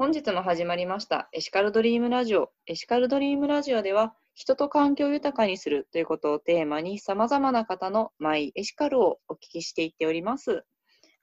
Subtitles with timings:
[0.00, 2.50] 本日も始まりましたエシカルドリームラジオ。
[2.66, 10.64] エシカルドリームラジオでは、人と環境を豊かにするということをテーマに、様々な方のマイエシカルをお聞きしていっております。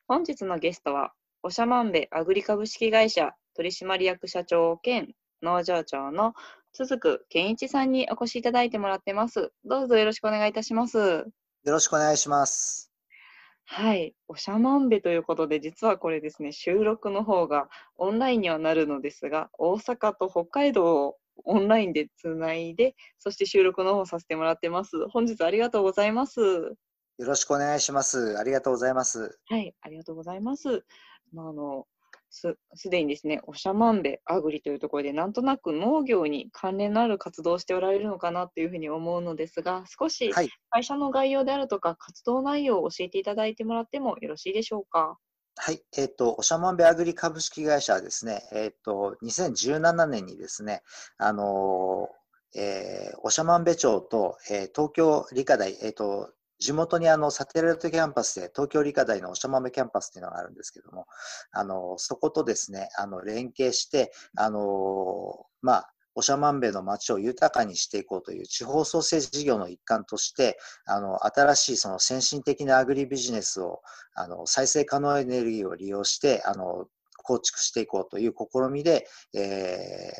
[0.07, 6.35] 本日のゲストは、おしゃまんべアグリ株式会社取締役社長兼農場長の
[6.71, 9.51] 鈴久健一さんにお越しいただいてもらってます。
[9.65, 10.99] どうぞよろしくお願いいたします。
[10.99, 11.25] よ
[11.65, 12.86] ろしくお願いします。
[13.69, 17.67] はい、おしゃまんべということで、実はこれですね、収録の方が
[17.97, 25.07] オンラインにはなるのですが、大阪と北海道をオンラインでつないで、そして収録の方させてもらってます。
[25.09, 26.39] 本日ありがとうございます。
[26.39, 26.77] よ
[27.19, 28.37] ろしくお願いします。
[28.39, 29.37] ありがとうございます。
[29.47, 30.85] はい、ありがとうございます。
[31.33, 31.85] まあ、あの
[32.29, 40.31] すすでにですね、おしゃまんべアグリというところで、なんとなく農業に関連のある活動をしておられるのかなというふうに思うのですが、少し
[40.69, 45.17] 会社の概要であるとか、活動内容を教えていただいてもらってもよろしいでしょうか？
[45.59, 50.83] はい、えっ、ー、と、おしゃまんべアグリ株式会社はですね、えっ、ー、と、2017年にですね、
[51.17, 61.05] あのー、えー、おしゃまんべ町と、えー、東京理科大、えっ、と、地元にあのサテライトキャンパスで東京理科大のおしゃまめキャンパスっていうのがあるんですけども、
[61.51, 73.81] あの、そことですね、あの、連携して、あの、まあ、おしゃまんべの街を豊かにしていこうという地方創生事業の一環として、あの、新しいその先進的なアグリビジネスを、
[74.15, 76.87] あの、再生可能エネルギーを利用して、あの、
[77.23, 80.11] 構築していこうという試みで、え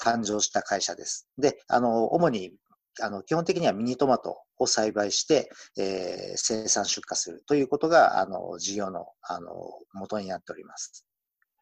[0.00, 1.28] ー、誕生した会社です。
[1.38, 2.54] で、あの、主に
[3.02, 9.52] あの基本的にはミニトマトを栽培して、えー、生産出荷するということがあの事業のあの
[9.92, 11.04] 元になっております。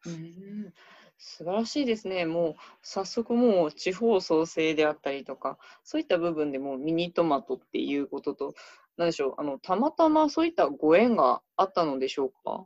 [0.05, 0.73] うん
[1.19, 2.25] 素晴らしいですね。
[2.25, 8.53] もう早速もう地方創生であったりとか、そういった部分でもミニトマトっていうことと、
[8.97, 12.65] 何でしょう、あのたまたまそういったご縁があったのでしょうか？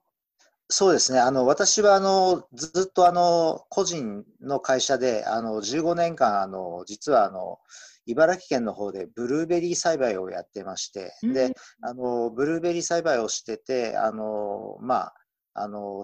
[0.74, 1.20] そうですね。
[1.20, 7.60] あの、私は、あの、ずっと、あの、個人の会社で、あの、15年間、あの、実は、あの、
[8.06, 15.14] 茨城県の方でブルーベリー栽培をやってまして、うん、で、あの、ブルーベリー栽培をしてて、あの、まあ、
[15.54, 16.04] あの、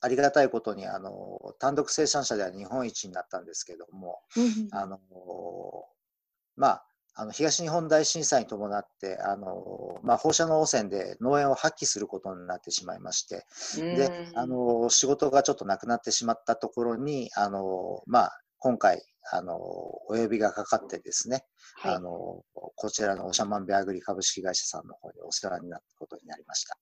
[0.00, 4.98] ありがたいことに、あの、単独生産者では日本一になったんですけども、うん、あの、
[6.56, 6.86] まあ、
[7.16, 13.46] あの東日本大震災に伴ってあの、まあ、放射能汚染で農園を破棄することになってしまいまして、
[13.76, 21.44] であの仕事がちょっとなくなってしまったところにあの、まあ、今回あの、お呼びがかかってですね、
[21.76, 26.78] はい、あの、こちらのオシャマンベアグリ株式会社さんの方にお世話になったことになりました。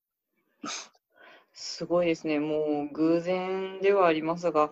[1.53, 2.39] すごいですね。
[2.39, 4.71] もう偶然ではありますが、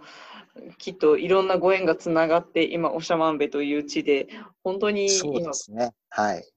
[0.79, 4.29] きっといろんなご縁がつながって、今、オシャマンベという地で、
[4.63, 5.93] 本当にそうですね。
[6.11, 6.49] はい。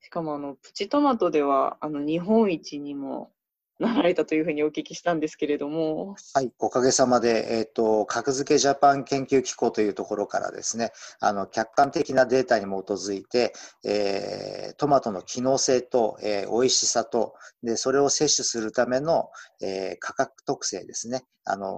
[0.00, 3.32] しかも、あの、プチトマトでは、あの、日本一にも
[3.80, 6.14] なられたというふうにお聞きしたんですけれども。
[6.34, 13.54] はい、おかげさまで、えっ、ー、と、格付けジャパン研究機構というところからですね、あの、客観的なデータに基づいて、
[13.84, 19.30] えー、トマトの機能性と、えー、美味しさと、で、それを摂取するための、
[19.62, 21.70] えー、価格特性ですね、あのー、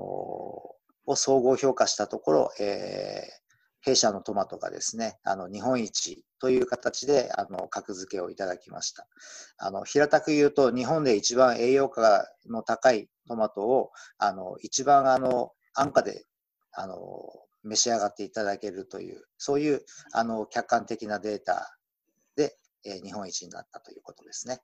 [1.07, 3.42] を総合評価したところ、えー、
[3.83, 9.07] 弊社のトマトがですね、あの、日本一という形で、あの、格付けをいただきました。
[9.59, 16.25] あの、平たく言うと、日本で一番栄養価の高いトマトを、あの、一番、あの、安価で、
[16.73, 16.97] あの、
[17.65, 21.77] 召し上がっていただけるという、そういう、あの、客観的なデータ
[22.37, 24.61] で、えー、日本一になったということですね。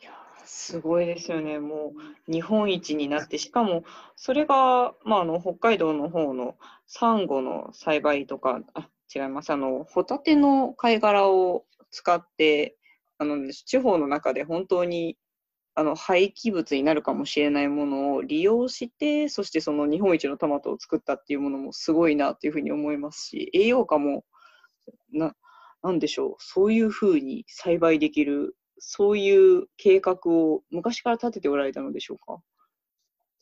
[0.00, 0.12] いや
[0.44, 1.58] すごいですよね。
[1.58, 1.92] も
[2.28, 3.84] う日本一になって、しかも
[4.16, 6.56] それが、まあ、あの北海道の方の
[6.94, 9.50] サンゴの栽培とか、あ違います。
[9.50, 12.76] あの、ホタテの貝殻を使って、
[13.16, 15.16] あの、地方の中で本当に
[15.74, 24.26] あの廃棄物になるかもしれないものを利用して、そしてその日本一のトマトを作ったっていうものもすごいなっていうふうに思いますし、栄養価も
[25.12, 25.34] な、
[25.82, 32.38] なんでしょう、そういうふうに栽培できるそういう計画を昔から立てておられたのでしょうか？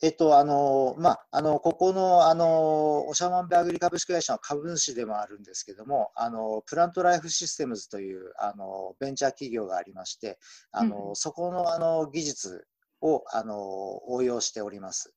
[0.03, 10.39] えっと、あの、まあ、あの、ここの、あの、オシャマンベアグリ株式会社の株主でもあるんですけども、あの、プラントライフシステムズという、あの、ベンチャー企業がありまして、
[10.71, 12.67] あの、うん、そこの、あの、技術
[13.01, 15.13] を、あの、応用しております。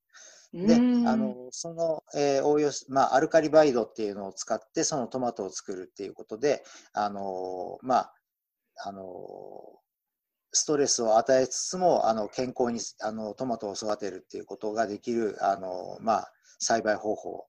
[0.52, 0.78] で、あ
[1.16, 8.14] の、その、えー、応用まあ、アルカリバイドっていうのを使って、そのトマトを作るっていうことで、あの、まあ、
[8.84, 9.02] あの、
[10.55, 17.47] ストレスを与えつつもあの健康にあのトマトを育てるっていうことができるあの、まあ、栽培方法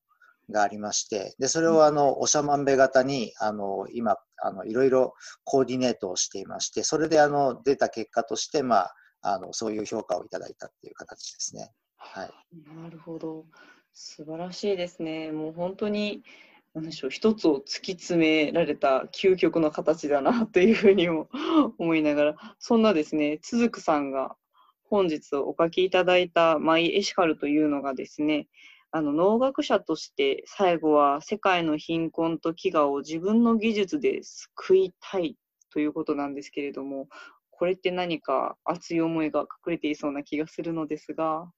[0.51, 5.13] がありましてでそれをあのおしゃまんべ型にあの今あのいろいろ
[5.43, 11.71] コーディネートをしていましてそれであの出た結果として、まあ、あのそういう評価をいただいたっていう形ですね。
[11.97, 12.29] はい、
[12.81, 13.45] なるほど
[13.95, 15.31] 素晴らしいですね。
[15.31, 16.21] もう本当に、
[16.75, 21.29] なんでしょう、一つを突き詰められた究極の形だなというふうにも
[21.79, 24.35] 思いながら、そんなですね、つづくさんが
[24.83, 28.49] 本日お書きいただいたマイ・エシカルというのがですね、
[28.91, 35.37] あの農学者として最後は世界の貧困と飢餓を自分の技術で救いたい
[35.71, 37.07] ということなんですけれども、
[37.51, 41.49] これって何か熱い思いが隠れていそうな気がするのですが。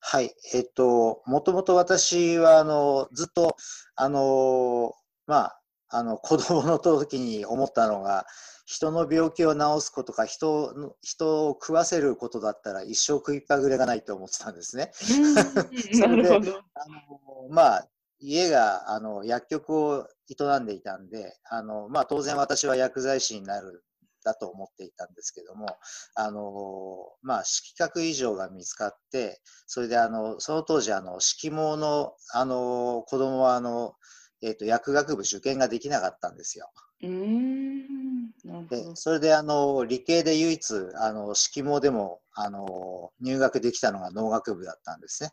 [0.00, 3.56] はい、えっと、もともと私は、あの、ずっと、
[3.96, 4.94] あの、
[5.26, 5.60] まあ、
[5.90, 8.26] あの、子供の時に思ったのが、
[8.66, 14.92] 人の病気を治すことか人の、人を食わせることだったら一生食いっぱぐれがないと思ってたんですね。
[15.98, 16.52] なるほど。
[16.74, 17.88] あの、まあ、
[18.20, 23.84] 家があの薬局を営んでいたんで、あのまあ、当然私は薬剤師になる
[24.28, 25.66] だと思っていたんですけども、
[26.14, 33.94] あのまあ、色覚異常が見つかって、それであのその当時、あの色毛のあの子供はあの、
[34.42, 36.70] えーと、薬学部受験ができなかったんですよ。
[37.02, 45.30] うんでそれであの理系で唯一あの色毛でもあの入学できたのが農学部だったんですね。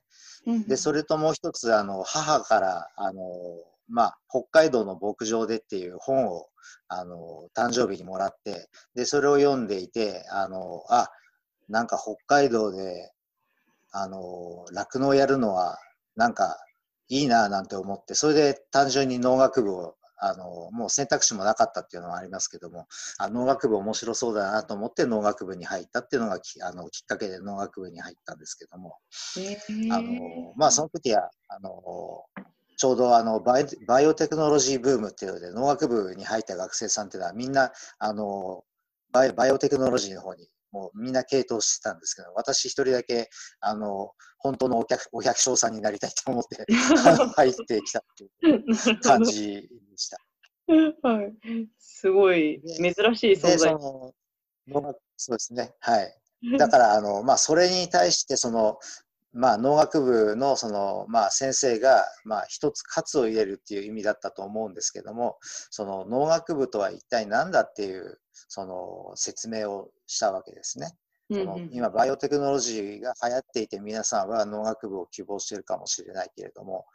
[0.68, 3.21] でそれともう一つあの母からあの
[3.88, 6.48] まあ、北海道の牧場でっていう本を、
[6.88, 11.10] あの、誕生日にもらって、で、それを読んでいて、あの、あ、
[11.70, 13.12] なんか北海道で、
[13.92, 15.78] あの、酪農やるのは、
[16.16, 16.58] なんか
[17.08, 22.88] いいななんて思って、それで単純に農学部を、あの、もう選択肢もなかったっていうのはありますけども、
[23.20, 28.98] あ農学部面白そうだなと思って農学部に入ったっていうのがきあのきっかけで農学部に入ったんですけども、
[29.92, 31.72] あの、まあその時は、あの、
[32.77, 38.63] ちょうどあのバイバイオテクノロジーブームっていうので農学部に入った学生さんっていうのはみんなあの
[39.12, 43.30] バイバイオテクノロジーの方にもうみんな傾倒してたんですけど私一人だけ
[43.62, 46.66] あの本当のお客お百姓さんになりたいと思って
[47.36, 50.18] 入ってきたっていう感じでした。
[50.68, 51.33] はい、
[51.80, 53.60] すごい珍しい存在。
[53.60, 54.16] そ
[55.18, 55.74] そうですね。
[55.80, 56.57] はい。
[56.57, 58.78] だからあのまあそれに対してその
[59.38, 68.18] まあ、農学部のその、まあ、先生が、まあ、一つ喝を入れるっていう意味だったと思うんですけどもその農学部とは一体何だっていう
[68.48, 70.96] その説明をしたわけですね。
[71.32, 76.86] その今バイオテクノロジーが流行っていて皆さんは農学部を希望しているかもしれないけれども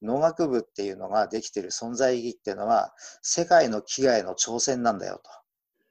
[0.00, 5.20] 農学部っていうのができている存在意義っていうのは世界の危害の挑戦なんだよ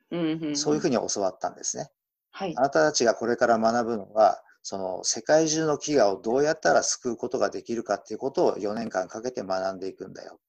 [0.09, 1.89] と、そういうふうに教わったんですね。
[2.31, 10.39] はい、あなたたちがこれから学ぶのはその世界中の飢餓をどうやったら救うことができるかっていうことを4年間かけて学んでいくんだよ。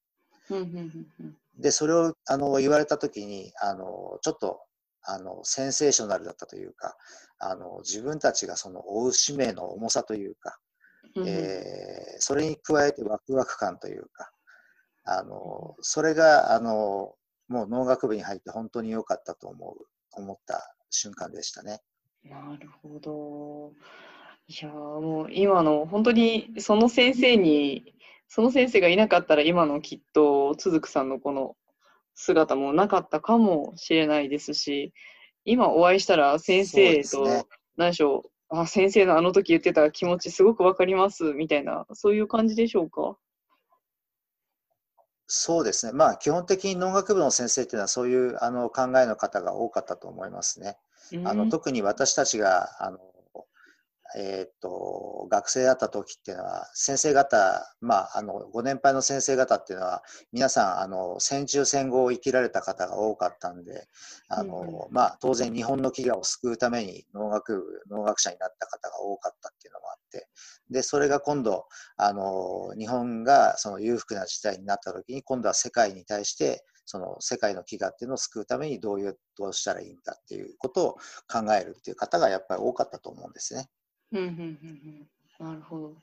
[1.59, 4.61] で、それをあの言われたときに、あのちょっと
[5.05, 6.97] あのセンセーショナルだったというか、
[7.39, 10.59] あの自分たちがその負う使命の重さというか、
[11.17, 14.31] えー、それに加えてワクワク感というか、
[15.05, 17.15] あのそれがあの
[17.49, 21.81] もう農学部に入って本当に良かったと思う思った瞬間でしたね。
[22.25, 23.73] なるほど。
[24.49, 27.95] いやもう今の本当にその先生に
[28.29, 31.57] その先生がいなかったら今のきっとつづくさんのこの
[32.15, 34.93] 姿もなかったかもしれないですし
[35.45, 37.45] 今お会いしたら先生と、ね、
[37.77, 43.17] 何でしょうあ先生のあの時言ってた気持ちすごくわかりますみたいなそういう感じでしょうか？
[45.27, 50.77] そうですねまあ基本的に農学部の先生っていうのはそういうあの考えの方が多かったと思いますね。
[51.25, 52.99] あの特に私たちがあの、
[54.17, 60.03] えー、っと学生だった時っていうのは先生方、まあ、あのご年配の先生方っていうのは
[60.33, 63.87] 皆さんあの戦中戦後を生きられた方が多かったんで
[64.29, 70.29] あの、まあ、当然日本の飢餓を救うために農学部農学者になった方が多かったっていうのもあって
[70.71, 71.67] でそれが今度
[71.97, 80.93] あの日本がその裕福な時代になった時に今度は世界に対してその世界の飢餓っていうのを救うためにどういうどうしたらいいんだっていうことを
[81.27, 83.71] 考えるっていう方がやっぱり多かったと思うんですね。
[84.13, 85.09] うんうんうん
[85.41, 85.89] うん、なるほど。
[85.89, 85.97] いや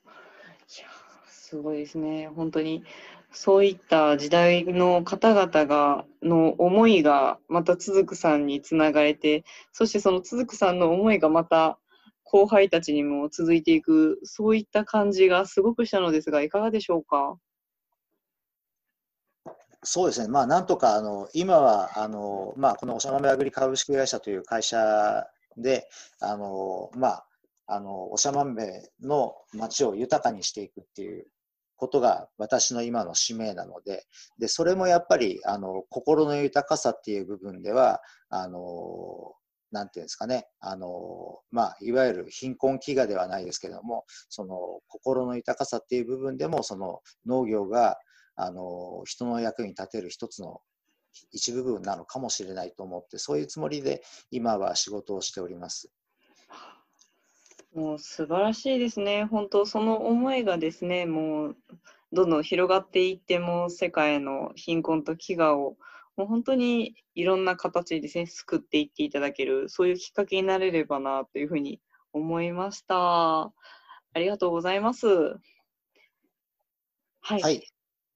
[1.28, 2.28] すごいですね。
[2.30, 2.84] 本当に
[3.32, 11.78] そういった時代の方々がの思いがまたつづくさんにつながれて、そしてそのつづくさんの思いがまた
[12.24, 17.38] 後輩たちにも続いていく、そういった感じがすごくしたのですが、いかがでしょうか？
[19.84, 25.26] そうですね、まあ、なんとかあの今はあの、まあ、このおしゃまめアグリ株式会社という会社
[25.58, 25.88] で、
[26.20, 27.26] あのまあ、
[27.68, 31.28] あのおしゃまめの街を豊かにしていくっていう
[31.78, 34.04] ことが私の今の使命なので、
[34.38, 39.34] でそれもやっぱりあの心の豊かさっていう部分では、あの
[39.72, 44.58] なんていうんですかね、あの、まあ、いわゆる貧困飢餓ではないですけども、その
[44.88, 47.98] 心の豊かさっていう部分でも、その農業が、
[48.42, 50.62] あの、人の役に立てる一つの
[51.32, 55.92] 一部分なのかもしれないと思って、そういうつもりで今は仕事をしております。
[57.74, 59.26] もう素晴らしいですね。
[59.26, 61.58] 本当その思いがですね、もう
[62.12, 65.78] どんどん広がっていっても世界の貧困と飢餓を
[66.18, 71.80] もう本当にいろんな形でですね、救っていっていただける、そういうきっかけになれればなというふうに
[72.12, 73.44] 思いました。
[73.44, 73.54] あ
[74.16, 75.08] りがとうございます。
[77.22, 77.42] はい。
[77.42, 77.64] はい、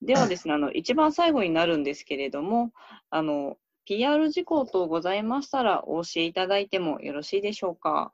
[0.04, 2.72] ではですね、あの、一番最後になるんですけれども、
[3.10, 3.56] あの、
[3.86, 8.12] PR 事項等ございましたらお教えいただいてもよろしいでしょうか？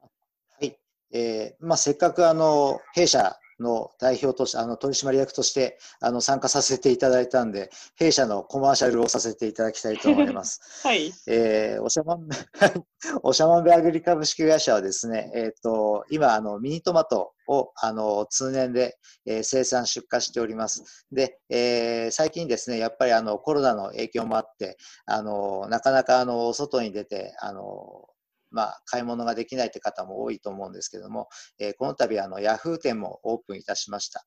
[0.00, 0.78] はい
[1.12, 10.60] えーまあ、せっかくあの弊社の代表として、あの取締役としてあの参加させていただいたんで、弊社のコマーシャルをさせていただきたいと思います。
[10.86, 11.12] はい。
[11.26, 12.28] えー、おしゃまん、
[13.22, 21.06] おしゃまんべアグリ株式会社はですね、えっ、ー、と、今、あの、ミニトマトを、あの、通年で、えー、生産出荷しております。
[21.12, 28.08] で、えー、最近ですね、やっぱりあの、コロナの影響もあって、あの、なかなかあの、外に出て、あの、
[28.50, 31.28] まあ、買い物ができないという方も多いと思うんですけども、
[31.58, 34.24] えー、この度あのヤフー店もオープンいたしました。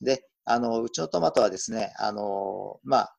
[0.00, 3.16] で、あのうちのトマトはですね、あのまあ、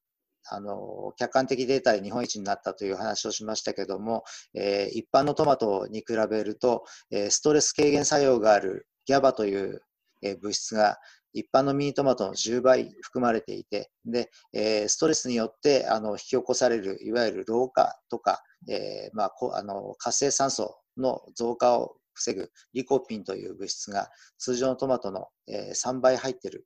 [0.47, 9.81] あの客観的データで日本一になったという話をしましたけども、えー、一般のトマトに比べると、えー、ストレス軽減作用がある GABA という、
[10.21, 10.97] えー、物質が
[11.35, 26.65] 一般のミニトマトの10倍含まれていて、で、え、ストレスによってあの引き起こされるいわゆる老化とか、えまあ、こあの活性酸素の増加を防ぐリコピンという物質が通常のトマトの、3倍入っている、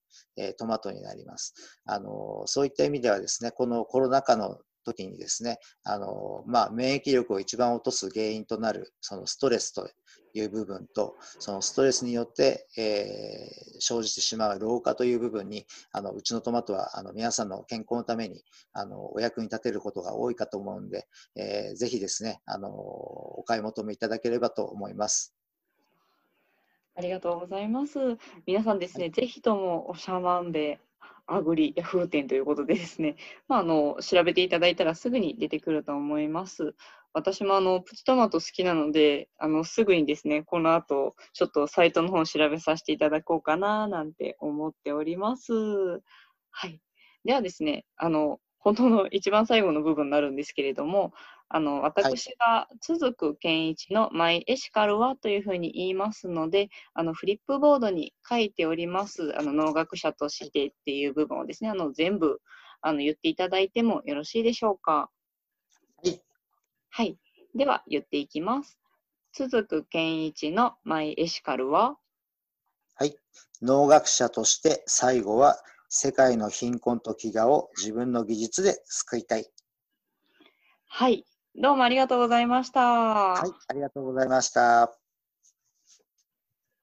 [0.60, 1.56] トマトになります。
[1.86, 9.90] あのそういった意味ではですね、このコロナ禍の時にですね、あのまあ、免疫力を一番落とす原因となるそのストレスと
[10.34, 18.44] いう部分と、そのストレスによって、えー、生じてしまう老化という部分に、あのうちのトマトはあの皆さんの健康のために
[18.74, 25.36] あのお役に立てることが多いかと思うんで、えー、ぜひですねあの、お買い求めいただければと思います。
[26.96, 27.98] ありがとうございます。
[28.46, 30.82] 皆さんですね、はい、ぜひともおしゃまんで
[31.30, 33.16] アグリヤフー店ということでですね、
[33.48, 36.76] まあ、あの調べていただいたらすぐに出てくると思います。
[37.14, 45.54] 私もあのプチトマト好きなので、あのすぐにですね、この後、ちょっとサイトの方を調べさせていただこうかななんて思っております。
[46.52, 46.80] はい。
[47.26, 51.14] ではですね、あの、本当の一番最後の部分になるんですけれども、
[51.52, 62.40] あの私が続く健一のマイエシカルはというふうに言いますので、あのフリップボードに書いておりますあの農学者としてっていう部分をですね、あの全部
[62.82, 65.10] あの言っていただいてもよろしいでしょうか。
[66.90, 67.08] はい。
[67.08, 67.18] はい。
[67.56, 68.80] では言っていきます。
[69.34, 71.98] 続く健一のマイエシカルは？
[72.96, 73.16] はい。
[73.62, 79.50] 農学者として最後は世界の貧困と飢餓を自分の技術で救いたい。
[80.88, 81.26] はい。
[81.56, 82.82] どうもありがとうございました。
[82.82, 84.99] はい、ありがとうございました。